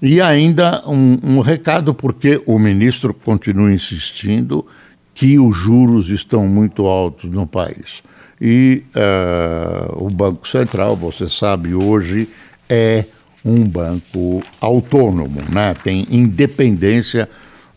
E 0.01 0.21
ainda 0.21 0.83
um, 0.87 1.19
um 1.23 1.41
recado, 1.41 1.95
porque 1.95 2.41
o 2.47 2.59
ministro 2.59 3.15
continua 3.15 3.73
insistindo 3.73 4.67
que 5.15 5.39
os 5.39 5.57
juros 5.57 6.11
estão 6.11 6.47
muito 6.47 6.87
altos 6.87 7.31
no 7.31 7.47
país. 7.47 8.03
E 8.41 8.83
uh, 8.95 10.05
o 10.05 10.11
Banco 10.11 10.47
Central, 10.47 10.95
você 10.95 11.29
sabe, 11.29 11.75
hoje 11.75 12.29
é 12.69 13.05
um 13.43 13.65
banco 13.65 14.43
autônomo, 14.61 15.39
né? 15.51 15.75
tem 15.83 16.07
independência 16.11 17.29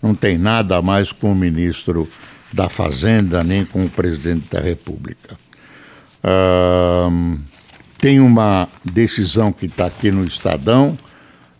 não 0.02 0.16
tem 0.16 0.38
nada 0.38 0.82
mais 0.82 1.12
com 1.12 1.32
o 1.32 1.36
ministro 1.36 2.10
da 2.52 2.70
Fazenda 2.70 3.44
nem 3.44 3.66
com 3.66 3.84
o 3.84 3.90
presidente 3.90 4.48
da 4.50 4.60
República. 4.60 5.38
Uh, 6.24 7.38
tem 7.98 8.20
uma 8.20 8.68
decisão 8.84 9.52
que 9.52 9.66
está 9.66 9.86
aqui 9.86 10.10
no 10.12 10.26
Estadão. 10.26 10.98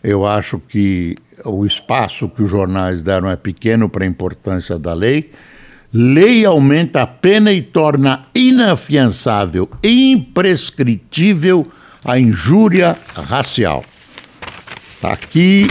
Eu 0.02 0.26
acho 0.26 0.58
que 0.58 1.16
o 1.44 1.66
espaço 1.66 2.28
que 2.28 2.42
os 2.42 2.50
jornais 2.50 3.02
deram 3.02 3.30
é 3.30 3.36
pequeno 3.36 3.88
para 3.88 4.04
a 4.04 4.08
importância 4.08 4.78
da 4.78 4.94
lei. 4.94 5.32
Lei 5.92 6.44
aumenta 6.44 7.02
a 7.02 7.06
pena 7.06 7.52
e 7.52 7.60
torna 7.60 8.26
inafiançável, 8.34 9.68
imprescritível 9.82 11.70
a 12.04 12.18
injúria 12.18 12.96
racial. 13.14 13.84
Está 14.94 15.12
aqui 15.12 15.66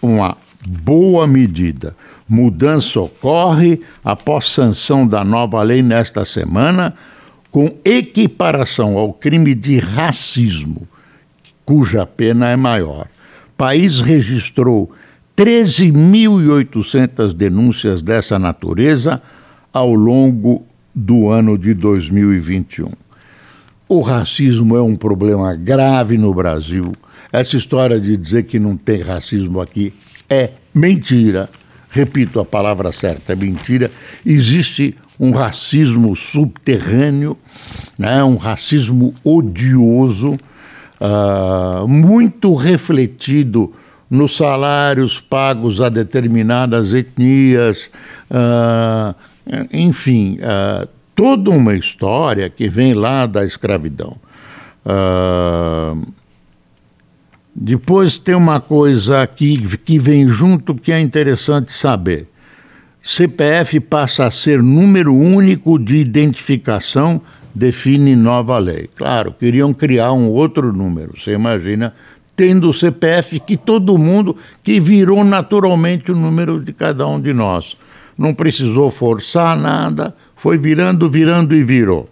uma 0.00 0.36
boa 0.66 1.26
medida. 1.26 1.94
Mudança 2.28 3.00
ocorre 3.00 3.80
após 4.04 4.50
sanção 4.50 5.06
da 5.06 5.24
nova 5.24 5.62
lei 5.62 5.82
nesta 5.82 6.24
semana, 6.24 6.94
com 7.50 7.74
equiparação 7.84 8.98
ao 8.98 9.12
crime 9.12 9.54
de 9.54 9.78
racismo, 9.78 10.86
cuja 11.64 12.04
pena 12.04 12.48
é 12.48 12.56
maior. 12.56 13.06
O 13.48 13.56
país 13.56 14.00
registrou 14.00 14.92
13.800 15.36 17.32
denúncias 17.32 18.02
dessa 18.02 18.38
natureza 18.38 19.22
ao 19.72 19.94
longo 19.94 20.66
do 20.94 21.28
ano 21.30 21.56
de 21.56 21.72
2021. 21.74 22.90
O 23.88 24.00
racismo 24.00 24.76
é 24.76 24.82
um 24.82 24.94
problema 24.94 25.54
grave 25.54 26.18
no 26.18 26.34
Brasil. 26.34 26.92
Essa 27.32 27.56
história 27.56 27.98
de 27.98 28.16
dizer 28.16 28.42
que 28.42 28.58
não 28.58 28.76
tem 28.76 29.00
racismo 29.00 29.60
aqui 29.60 29.94
é 30.28 30.50
mentira. 30.74 31.48
Repito 31.90 32.38
a 32.38 32.44
palavra 32.44 32.92
certa, 32.92 33.32
é 33.32 33.36
mentira. 33.36 33.90
Existe 34.24 34.94
um 35.18 35.32
racismo 35.32 36.14
subterrâneo, 36.14 37.36
né, 37.98 38.22
um 38.22 38.36
racismo 38.36 39.14
odioso, 39.24 40.36
uh, 41.00 41.88
muito 41.88 42.54
refletido 42.54 43.72
nos 44.08 44.36
salários 44.36 45.20
pagos 45.20 45.80
a 45.80 45.88
determinadas 45.88 46.94
etnias, 46.94 47.90
uh, 48.30 49.14
enfim, 49.72 50.38
uh, 50.38 50.88
toda 51.14 51.50
uma 51.50 51.74
história 51.74 52.48
que 52.48 52.68
vem 52.68 52.94
lá 52.94 53.26
da 53.26 53.44
escravidão. 53.44 54.16
Uh, 54.86 56.06
depois 57.60 58.16
tem 58.16 58.36
uma 58.36 58.60
coisa 58.60 59.20
aqui 59.20 59.58
que 59.78 59.98
vem 59.98 60.28
junto 60.28 60.76
que 60.76 60.92
é 60.92 61.00
interessante 61.00 61.72
saber. 61.72 62.28
CPF 63.02 63.80
passa 63.80 64.26
a 64.26 64.30
ser 64.30 64.62
número 64.62 65.12
único 65.12 65.76
de 65.76 65.96
identificação, 65.96 67.20
define 67.52 68.14
nova 68.14 68.56
lei. 68.58 68.88
Claro, 68.94 69.32
queriam 69.32 69.74
criar 69.74 70.12
um 70.12 70.28
outro 70.28 70.72
número. 70.72 71.18
Você 71.18 71.32
imagina 71.32 71.92
tendo 72.36 72.70
o 72.70 72.74
CPF 72.74 73.40
que 73.40 73.56
todo 73.56 73.98
mundo, 73.98 74.36
que 74.62 74.78
virou 74.78 75.24
naturalmente 75.24 76.12
o 76.12 76.16
número 76.16 76.60
de 76.60 76.72
cada 76.72 77.08
um 77.08 77.20
de 77.20 77.32
nós. 77.32 77.76
Não 78.16 78.32
precisou 78.32 78.88
forçar 78.88 79.56
nada, 79.56 80.14
foi 80.36 80.56
virando, 80.56 81.10
virando 81.10 81.56
e 81.56 81.64
virou. 81.64 82.08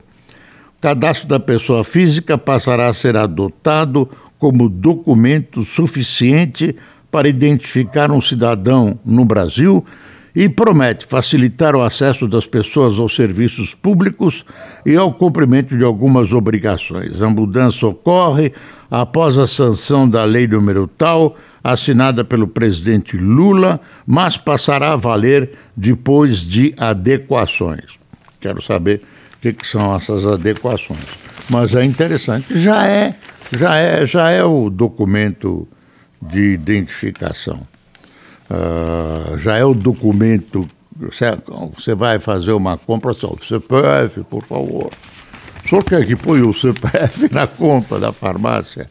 O 0.76 0.83
cadastro 0.83 1.29
da 1.29 1.38
pessoa 1.38 1.85
física 1.85 2.37
passará 2.37 2.88
a 2.88 2.95
ser 2.95 3.17
adotado 3.17 4.11
como 4.47 4.69
documento 4.69 5.65
suficiente 5.65 6.76
para 7.11 7.29
identificar 7.29 8.12
um 8.12 8.21
cidadão 8.21 8.97
no 9.05 9.25
Brasil 9.25 9.85
e 10.37 10.49
promete 10.49 11.05
facilitar 11.05 11.75
o 11.75 11.83
acesso 11.83 12.29
das 12.29 12.47
pessoas 12.47 12.97
aos 12.97 13.12
serviços 13.16 13.75
públicos 13.75 14.44
e 14.85 14.94
ao 14.94 15.12
cumprimento 15.12 15.77
de 15.77 15.83
algumas 15.83 16.33
obrigações. 16.33 17.20
A 17.20 17.29
mudança 17.29 17.88
ocorre 17.88 18.53
após 18.88 19.37
a 19.37 19.49
sanção 19.49 20.09
da 20.09 20.23
lei 20.23 20.47
número 20.47 20.88
tal, 20.97 21.37
assinada 21.64 22.23
pelo 22.23 22.47
presidente 22.47 23.16
Lula, 23.16 23.81
mas 24.07 24.37
passará 24.37 24.92
a 24.92 24.97
valer 24.97 25.55
depois 25.77 26.38
de 26.38 26.73
adequações. 26.79 27.99
Quero 28.40 28.62
saber 28.62 29.03
o 29.38 29.40
que, 29.40 29.53
que 29.53 29.66
são 29.66 29.92
essas 29.97 30.25
adequações. 30.25 31.01
Mas 31.51 31.75
é 31.75 31.85
interessante, 31.85 32.57
já 32.57 32.87
é, 32.87 33.16
já 33.52 33.76
é, 33.76 34.06
já 34.06 34.30
é 34.30 34.44
o 34.44 34.70
documento 34.70 35.68
de 36.20 36.54
identificação. 36.54 37.61
Uh, 38.50 39.38
já 39.38 39.56
é 39.56 39.64
o 39.64 39.74
documento. 39.74 40.66
Você 41.74 41.94
vai 41.94 42.18
fazer 42.18 42.52
uma 42.52 42.78
compra, 42.78 43.12
só 43.12 43.35
CPF, 43.42 44.24
por 44.24 44.44
favor. 44.44 44.90
O 45.64 45.68
senhor 45.68 45.85
quer 45.85 46.06
que 46.06 46.16
ponha 46.16 46.46
o 46.46 46.54
CPF 46.54 47.28
na 47.32 47.46
conta 47.46 47.98
da 47.98 48.12
farmácia? 48.12 48.88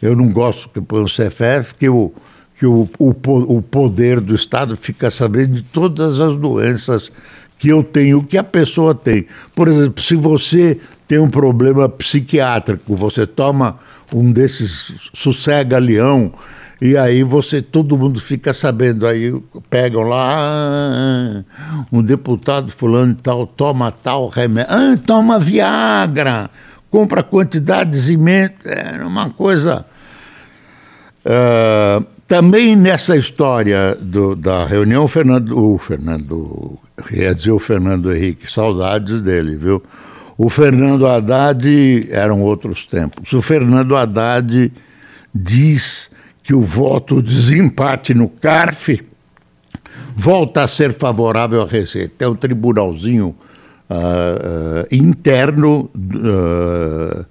Eu 0.00 0.14
não 0.14 0.28
gosto 0.28 0.68
que 0.68 0.80
ponha 0.80 1.04
o 1.04 1.08
CPF, 1.08 1.74
que 1.74 1.88
o, 1.88 2.12
que 2.58 2.64
o, 2.64 2.88
o, 2.98 3.10
o 3.56 3.62
poder 3.62 4.20
do 4.20 4.34
Estado 4.34 4.76
fica 4.76 5.10
sabendo 5.10 5.56
de 5.56 5.62
todas 5.62 6.20
as 6.20 6.36
doenças 6.36 7.12
que 7.58 7.68
eu 7.68 7.82
tenho, 7.82 8.22
que 8.22 8.36
a 8.36 8.44
pessoa 8.44 8.94
tem. 8.94 9.26
Por 9.54 9.68
exemplo, 9.68 10.02
se 10.02 10.14
você 10.14 10.78
tem 11.06 11.18
um 11.18 11.30
problema 11.30 11.88
psiquiátrico, 11.88 12.94
você 12.96 13.26
toma 13.26 13.78
um 14.12 14.30
desses 14.30 14.92
sossega-leão, 15.14 16.32
e 16.80 16.96
aí 16.96 17.22
você, 17.22 17.62
todo 17.62 17.96
mundo 17.96 18.20
fica 18.20 18.52
sabendo, 18.52 19.06
aí 19.06 19.34
pegam 19.70 20.02
lá, 20.02 20.36
ah, 20.38 21.44
um 21.90 22.02
deputado 22.02 22.70
fulano 22.70 23.12
e 23.12 23.22
tal, 23.22 23.46
toma 23.46 23.90
tal 23.90 24.28
remédio, 24.28 24.72
ah, 24.72 24.98
toma 25.04 25.38
Viagra, 25.38 26.50
compra 26.90 27.22
quantidades 27.22 28.08
imensas, 28.08 28.58
é 28.64 29.02
uma 29.02 29.30
coisa... 29.30 29.86
Uh, 31.24 32.15
também 32.26 32.76
nessa 32.76 33.16
história 33.16 33.94
do, 33.94 34.34
da 34.34 34.66
reunião, 34.66 35.04
o 35.04 35.08
Fernando, 35.08 35.58
o 35.58 35.78
Fernando 35.78 36.78
Quer 37.04 37.34
dizer 37.34 37.52
o 37.52 37.58
Fernando 37.58 38.12
Henrique, 38.12 38.50
saudades 38.50 39.20
dele, 39.20 39.56
viu? 39.56 39.82
O 40.38 40.48
Fernando 40.48 41.06
Haddad 41.06 42.08
eram 42.10 42.40
outros 42.40 42.86
tempos. 42.86 43.32
O 43.32 43.42
Fernando 43.42 43.94
Haddad 43.94 44.72
diz 45.34 46.10
que 46.42 46.54
o 46.54 46.60
voto 46.60 47.20
desempate 47.20 48.14
no 48.14 48.28
CARF 48.28 49.02
volta 50.14 50.64
a 50.64 50.68
ser 50.68 50.94
favorável 50.94 51.62
à 51.62 51.66
Receita. 51.66 52.24
É 52.24 52.28
o 52.28 52.34
tribunalzinho 52.34 53.34
uh, 53.90 53.94
uh, 53.94 54.86
interno 54.90 55.90
uh, 55.94 57.24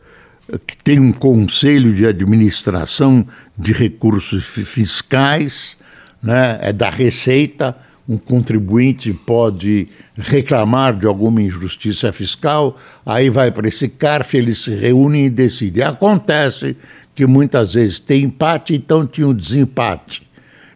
que 0.66 0.78
tem 0.78 1.00
um 1.00 1.12
conselho 1.12 1.94
de 1.94 2.06
administração 2.06 3.26
de 3.58 3.74
recursos 3.74 4.44
fiscais, 4.44 5.78
né? 6.22 6.60
é 6.62 6.74
da 6.74 6.90
Receita 6.90 7.76
um 8.08 8.18
contribuinte 8.18 9.12
pode 9.14 9.88
reclamar 10.16 10.96
de 10.96 11.08
alguma 11.08 11.42
injustiça 11.42 12.14
fiscal, 12.14 12.78
aí 13.06 13.30
vai 13.30 13.52
para 13.52 13.68
esse 13.68 13.90
CARF, 13.90 14.38
eles 14.38 14.60
se 14.60 14.76
reúnem 14.76 15.26
e 15.26 15.30
decidem. 15.30 15.84
Acontece 15.84 16.78
que 17.16 17.26
muitas 17.26 17.74
vezes 17.74 18.00
tem 18.00 18.26
empate, 18.26 18.76
então 18.76 19.08
tinha 19.08 19.28
um 19.28 19.34
desempate. 19.34 20.22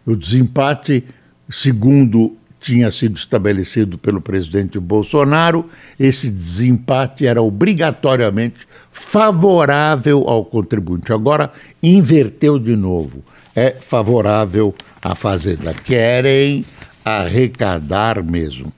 O 0.04 0.16
desempate, 0.16 1.04
segundo 1.48 2.36
tinha 2.58 2.90
sido 2.90 3.16
estabelecido 3.16 3.96
pelo 3.96 4.20
presidente 4.20 4.78
Bolsonaro, 4.78 5.70
esse 5.98 6.28
desempate 6.28 7.26
era 7.26 7.40
obrigatoriamente 7.40 8.66
favorável 9.00 10.24
ao 10.28 10.44
contribuinte. 10.44 11.12
Agora 11.12 11.50
inverteu 11.82 12.58
de 12.58 12.76
novo. 12.76 13.24
É 13.56 13.70
favorável 13.72 14.74
à 15.02 15.14
Fazenda. 15.16 15.74
Querem 15.74 16.64
arrecadar 17.04 18.22
mesmo. 18.22 18.72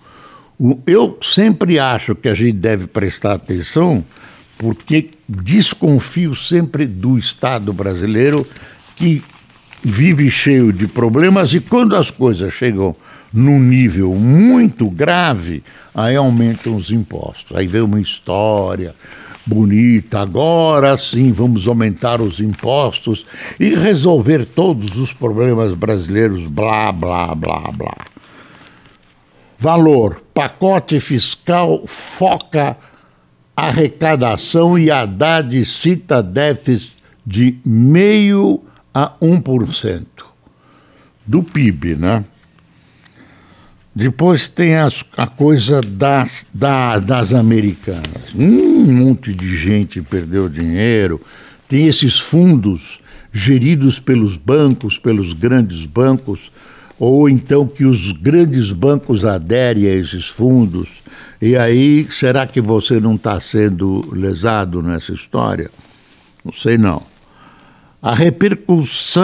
Eu 0.87 1.19
sempre 1.21 1.79
acho 1.79 2.15
que 2.15 2.29
a 2.29 2.35
gente 2.35 2.53
deve 2.53 2.87
prestar 2.87 3.33
atenção, 3.33 4.03
porque 4.57 5.11
desconfio 5.29 6.35
sempre 6.35 6.87
do 6.87 7.19
Estado 7.19 7.73
brasileiro 7.73 8.47
que 8.97 9.23
vive 9.83 10.31
cheio 10.31 10.73
de 10.73 10.87
problemas 10.87 11.53
e 11.53 11.61
quando 11.61 11.97
as 11.97 12.11
coisas 12.11 12.55
chegam 12.55 12.95
num 13.33 13.59
nível 13.59 14.15
muito 14.15 14.89
grave, 14.89 15.65
aí 15.93 16.15
aumentam 16.15 16.77
os 16.77 16.91
impostos. 16.91 17.57
Aí 17.57 17.67
vem 17.67 17.83
uma 17.83 18.01
história 18.01 18.95
bonita, 19.45 20.21
agora 20.21 20.97
sim 20.97 21.33
vamos 21.33 21.67
aumentar 21.67 22.21
os 22.21 22.41
impostos 22.41 23.27
e 23.59 23.75
resolver 23.75 24.47
todos 24.47 24.97
os 24.97 25.13
problemas 25.13 25.75
brasileiros, 25.75 26.47
blá, 26.47 26.93
blá, 26.93 27.35
blá, 27.35 27.63
blá. 27.73 27.97
Valor: 29.59 30.23
pacote 30.35 30.99
fiscal 31.01 31.87
foca 31.87 32.77
arrecadação 33.57 34.79
e 34.79 34.91
Haddad 34.91 35.65
cita 35.65 36.23
déficit 36.23 36.97
de 37.25 37.59
meio 37.65 38.63
a 38.93 39.13
1% 39.21 40.05
do 41.27 41.43
PIB, 41.43 41.95
né? 41.95 42.25
Depois 43.95 44.49
tem 44.49 44.75
a 44.77 45.27
coisa 45.27 45.81
das, 45.83 46.47
da, 46.53 46.99
das 46.99 47.35
americanas. 47.35 48.35
Um 48.35 48.85
monte 48.87 49.35
de 49.35 49.57
gente 49.57 50.01
perdeu 50.01 50.49
dinheiro. 50.49 51.21
Tem 51.69 51.87
esses 51.87 52.19
fundos 52.19 53.01
geridos 53.31 53.99
pelos 53.99 54.37
bancos, 54.37 54.99
pelos 54.99 55.35
grandes 55.35 55.85
bancos, 55.85 56.51
ou 56.99 57.29
então 57.29 57.67
que 57.67 57.85
os 57.85 58.13
grandes 58.13 58.73
bancos 58.73 59.27
aderem 59.27 59.87
a 59.87 59.95
esses 59.95 60.27
fundos. 60.27 61.03
E 61.41 61.57
aí, 61.57 62.07
será 62.11 62.47
que 62.47 62.61
você 62.61 62.99
não 62.99 63.17
está 63.17 63.39
sendo 63.41 64.09
lesado 64.15 64.83
nessa 64.83 65.13
história? 65.13 65.71
Não 66.43 66.53
sei 66.53 66.79
não 66.79 67.12
a 68.03 68.17
repercussão 68.17 69.23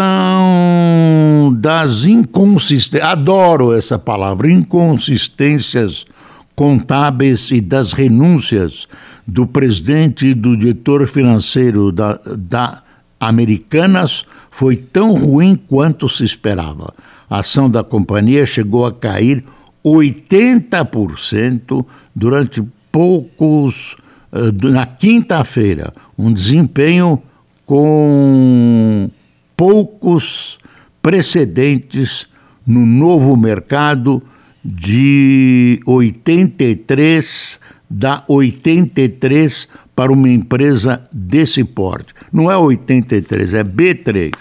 das 1.58 2.04
inconsistências, 2.04 3.10
adoro 3.10 3.76
essa 3.76 3.98
palavra, 3.98 4.52
inconsistências 4.52 6.06
contábeis 6.54 7.50
e 7.50 7.60
das 7.60 7.92
renúncias 7.92 8.86
do 9.26 9.48
presidente 9.48 10.28
e 10.28 10.34
do 10.34 10.56
diretor 10.56 11.08
financeiro 11.08 11.90
da, 11.90 12.20
da 12.36 12.80
Americanas 13.18 14.24
foi 14.48 14.76
tão 14.76 15.14
ruim 15.14 15.56
quanto 15.56 16.08
se 16.08 16.24
esperava. 16.24 16.94
A 17.28 17.40
ação 17.40 17.68
da 17.68 17.82
companhia 17.82 18.46
chegou 18.46 18.86
a 18.86 18.92
cair 18.92 19.42
80% 19.84 21.84
durante 22.14 22.62
poucos. 22.92 23.96
Eh, 24.32 24.52
na 24.70 24.86
quinta-feira, 24.86 25.92
um 26.16 26.32
desempenho 26.32 27.20
com 27.68 29.10
poucos 29.54 30.58
precedentes 31.02 32.26
no 32.66 32.86
novo 32.86 33.36
mercado 33.36 34.22
de 34.64 35.78
83 35.84 37.60
da 37.90 38.24
83 38.26 39.68
para 39.94 40.10
uma 40.10 40.30
empresa 40.30 41.04
desse 41.12 41.62
porte. 41.62 42.14
Não 42.32 42.50
é 42.50 42.56
83, 42.56 43.52
é 43.52 43.62
B3. 43.62 44.32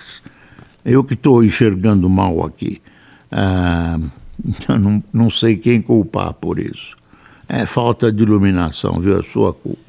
Eu 0.85 1.03
que 1.03 1.13
estou 1.13 1.43
enxergando 1.43 2.09
mal 2.09 2.45
aqui. 2.45 2.81
Ah, 3.29 3.99
não, 4.79 5.03
não 5.11 5.29
sei 5.29 5.57
quem 5.57 5.81
culpar 5.81 6.31
por 6.31 6.59
isso. 6.59 6.95
É 7.49 7.65
falta 7.65 8.09
de 8.09 8.23
iluminação, 8.23 9.01
viu? 9.01 9.19
É 9.19 9.23
sua 9.23 9.53
culpa. 9.53 9.86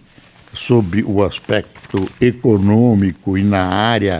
sob 0.53 1.03
o 1.03 1.23
aspecto 1.23 2.09
econômico 2.19 3.37
e 3.37 3.43
na 3.43 3.63
área 3.65 4.19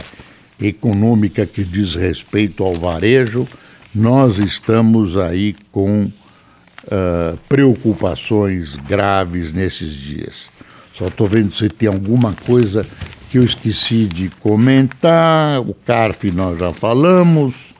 econômica 0.59 1.45
que 1.45 1.63
diz 1.63 1.93
respeito 1.95 2.63
ao 2.63 2.73
varejo, 2.73 3.47
nós 3.93 4.37
estamos 4.37 5.17
aí 5.17 5.55
com 5.71 6.03
uh, 6.03 7.37
preocupações 7.47 8.75
graves 8.75 9.53
nesses 9.53 9.93
dias. 9.93 10.45
Só 10.93 11.07
estou 11.07 11.27
vendo 11.27 11.53
se 11.53 11.69
tem 11.69 11.89
alguma 11.89 12.33
coisa 12.33 12.85
que 13.35 13.39
eu 13.39 13.43
esqueci 13.43 14.05
de 14.05 14.29
comentar. 14.29 15.59
O 15.59 15.73
CARF 15.73 16.31
nós 16.31 16.57
já 16.57 16.71
falamos. 16.71 17.75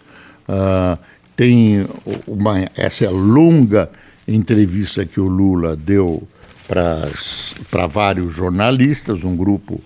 Uh, 0.49 0.99
tem 1.33 1.87
uma, 2.27 2.69
essa 2.75 3.09
longa 3.09 3.89
entrevista 4.27 5.05
que 5.05 5.17
o 5.17 5.29
Lula 5.29 5.77
deu 5.77 6.27
para 6.67 7.87
vários 7.87 8.33
jornalistas, 8.33 9.23
um 9.23 9.33
grupo 9.33 9.79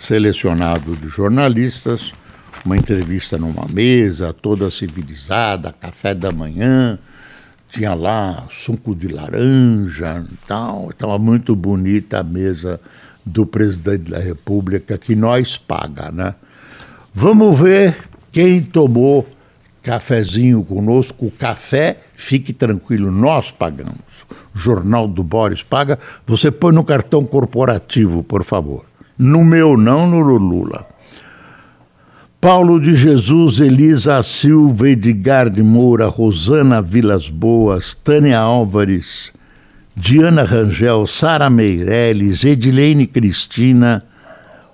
selecionado 0.00 0.96
de 0.96 1.06
jornalistas, 1.06 2.10
uma 2.64 2.76
entrevista 2.76 3.38
numa 3.38 3.68
mesa 3.68 4.32
toda 4.32 4.72
civilizada, 4.72 5.72
café 5.72 6.16
da 6.16 6.32
manhã, 6.32 6.98
tinha 7.70 7.94
lá 7.94 8.48
suco 8.50 8.92
de 8.92 9.06
laranja 9.06 10.24
e 10.32 10.46
tal, 10.48 10.90
estava 10.90 11.16
muito 11.16 11.54
bonita 11.54 12.18
a 12.18 12.24
mesa 12.24 12.80
do 13.24 13.46
presidente 13.46 14.10
da 14.10 14.18
República 14.18 14.98
que 14.98 15.14
nós 15.14 15.56
paga, 15.56 16.10
né? 16.10 16.34
Vamos 17.14 17.58
ver 17.58 17.96
quem 18.30 18.62
tomou 18.62 19.26
cafezinho 19.82 20.62
conosco, 20.64 21.26
o 21.26 21.30
café, 21.30 21.98
fique 22.14 22.52
tranquilo, 22.52 23.10
nós 23.10 23.50
pagamos. 23.50 23.98
O 24.54 24.58
Jornal 24.58 25.08
do 25.08 25.22
Boris 25.22 25.62
paga, 25.62 25.98
você 26.26 26.50
põe 26.50 26.72
no 26.72 26.84
cartão 26.84 27.24
corporativo, 27.24 28.22
por 28.22 28.44
favor. 28.44 28.84
No 29.18 29.44
meu 29.44 29.76
não, 29.76 30.06
no 30.08 30.20
Lula. 30.20 30.86
Paulo 32.40 32.80
de 32.80 32.96
Jesus, 32.96 33.60
Elisa 33.60 34.20
Silva, 34.22 34.88
Edgar 34.88 35.48
de 35.48 35.62
Moura, 35.62 36.08
Rosana 36.08 36.82
Vilas 36.82 37.28
Boas, 37.28 37.94
Tânia 37.94 38.40
Álvares, 38.40 39.32
Diana 39.94 40.44
Rangel, 40.44 41.06
Sara 41.06 41.50
Meirelles, 41.50 42.44
Edilene 42.44 43.06
Cristina, 43.06 44.02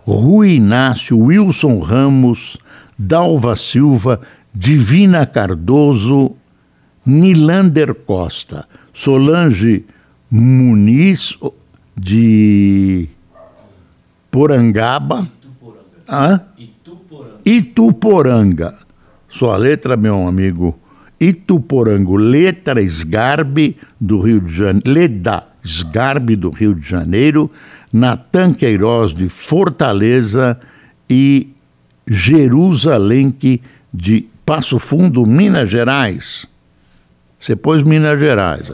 Rui 0.06 0.56
Inácio, 0.56 1.16
Wilson 1.16 1.80
Ramos, 1.80 2.56
Dalva 2.96 3.56
Silva, 3.56 4.20
Divina 4.52 5.26
Cardoso, 5.26 6.36
Nilander 7.04 7.94
Costa, 7.94 8.66
Solange 8.92 9.84
Muniz 10.30 11.34
de 11.96 13.08
Porangaba. 14.30 15.28
Ituporanga. 16.06 16.46
Ituporanga. 16.58 17.40
Ituporanga. 17.44 18.78
Sua 19.30 19.56
letra, 19.56 19.96
meu 19.96 20.26
amigo. 20.26 20.78
Ituporango, 21.20 22.16
letra 22.16 22.80
Sgarbi 22.82 23.76
do 24.00 24.20
Rio 24.20 24.40
de 24.40 24.54
Janeiro, 24.54 24.82
Leda 24.86 25.44
Sgarbi 25.64 26.36
do 26.36 26.50
Rio 26.50 26.74
de 26.74 26.88
Janeiro, 26.88 27.50
Natan 27.92 28.52
Queiroz 28.52 29.12
de 29.12 29.28
Fortaleza 29.28 30.58
e 31.10 31.48
Jerusalém 32.06 33.34
de 33.92 34.26
Passo 34.46 34.78
Fundo, 34.78 35.26
Minas 35.26 35.70
Gerais. 35.70 36.46
Você 37.40 37.54
pôs 37.54 37.82
Minas 37.82 38.18
Gerais. 38.18 38.72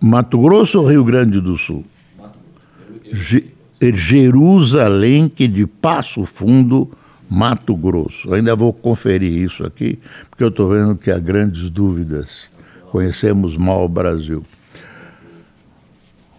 Mato 0.00 0.38
Grosso 0.40 0.80
ou 0.80 0.88
Rio 0.88 1.04
Grande 1.04 1.40
do 1.40 1.56
Sul? 1.56 1.84
Jerusalém 3.80 5.28
de 5.28 5.66
Passo 5.66 6.24
Fundo, 6.24 6.90
Mato 7.34 7.74
Grosso. 7.74 8.32
Ainda 8.32 8.54
vou 8.54 8.72
conferir 8.72 9.36
isso 9.44 9.66
aqui, 9.66 9.98
porque 10.30 10.44
eu 10.44 10.48
estou 10.48 10.70
vendo 10.70 10.94
que 10.94 11.10
há 11.10 11.18
grandes 11.18 11.68
dúvidas. 11.68 12.48
Conhecemos 12.92 13.56
mal 13.56 13.84
o 13.84 13.88
Brasil. 13.88 14.44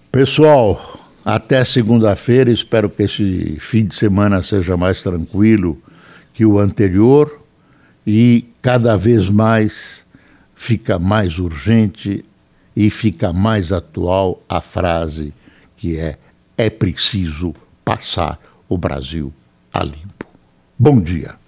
Pessoal, 0.10 0.98
até 1.26 1.66
segunda-feira. 1.66 2.50
Espero 2.50 2.90
que 2.90 3.04
esse 3.04 3.58
fim 3.60 3.86
de 3.86 3.96
semana 3.96 4.42
seja 4.42 4.78
mais 4.78 5.02
tranquilo 5.02 5.78
que 6.34 6.46
o 6.46 6.58
anterior 6.58 7.42
e 8.08 8.46
cada 8.62 8.96
vez 8.96 9.28
mais 9.28 10.06
fica 10.56 10.98
mais 10.98 11.40
urgente 11.40 12.24
e 12.74 12.90
fica 12.90 13.34
mais 13.34 13.74
atual 13.74 14.42
a 14.48 14.62
frase 14.62 15.34
que 15.76 15.98
é: 15.98 16.18
é 16.58 16.70
preciso 16.70 17.54
passar 17.84 18.40
o 18.70 18.78
Brasil 18.78 19.34
a 19.74 19.84
limpo. 19.84 20.15
Bom 20.78 21.00
dia. 21.00 21.40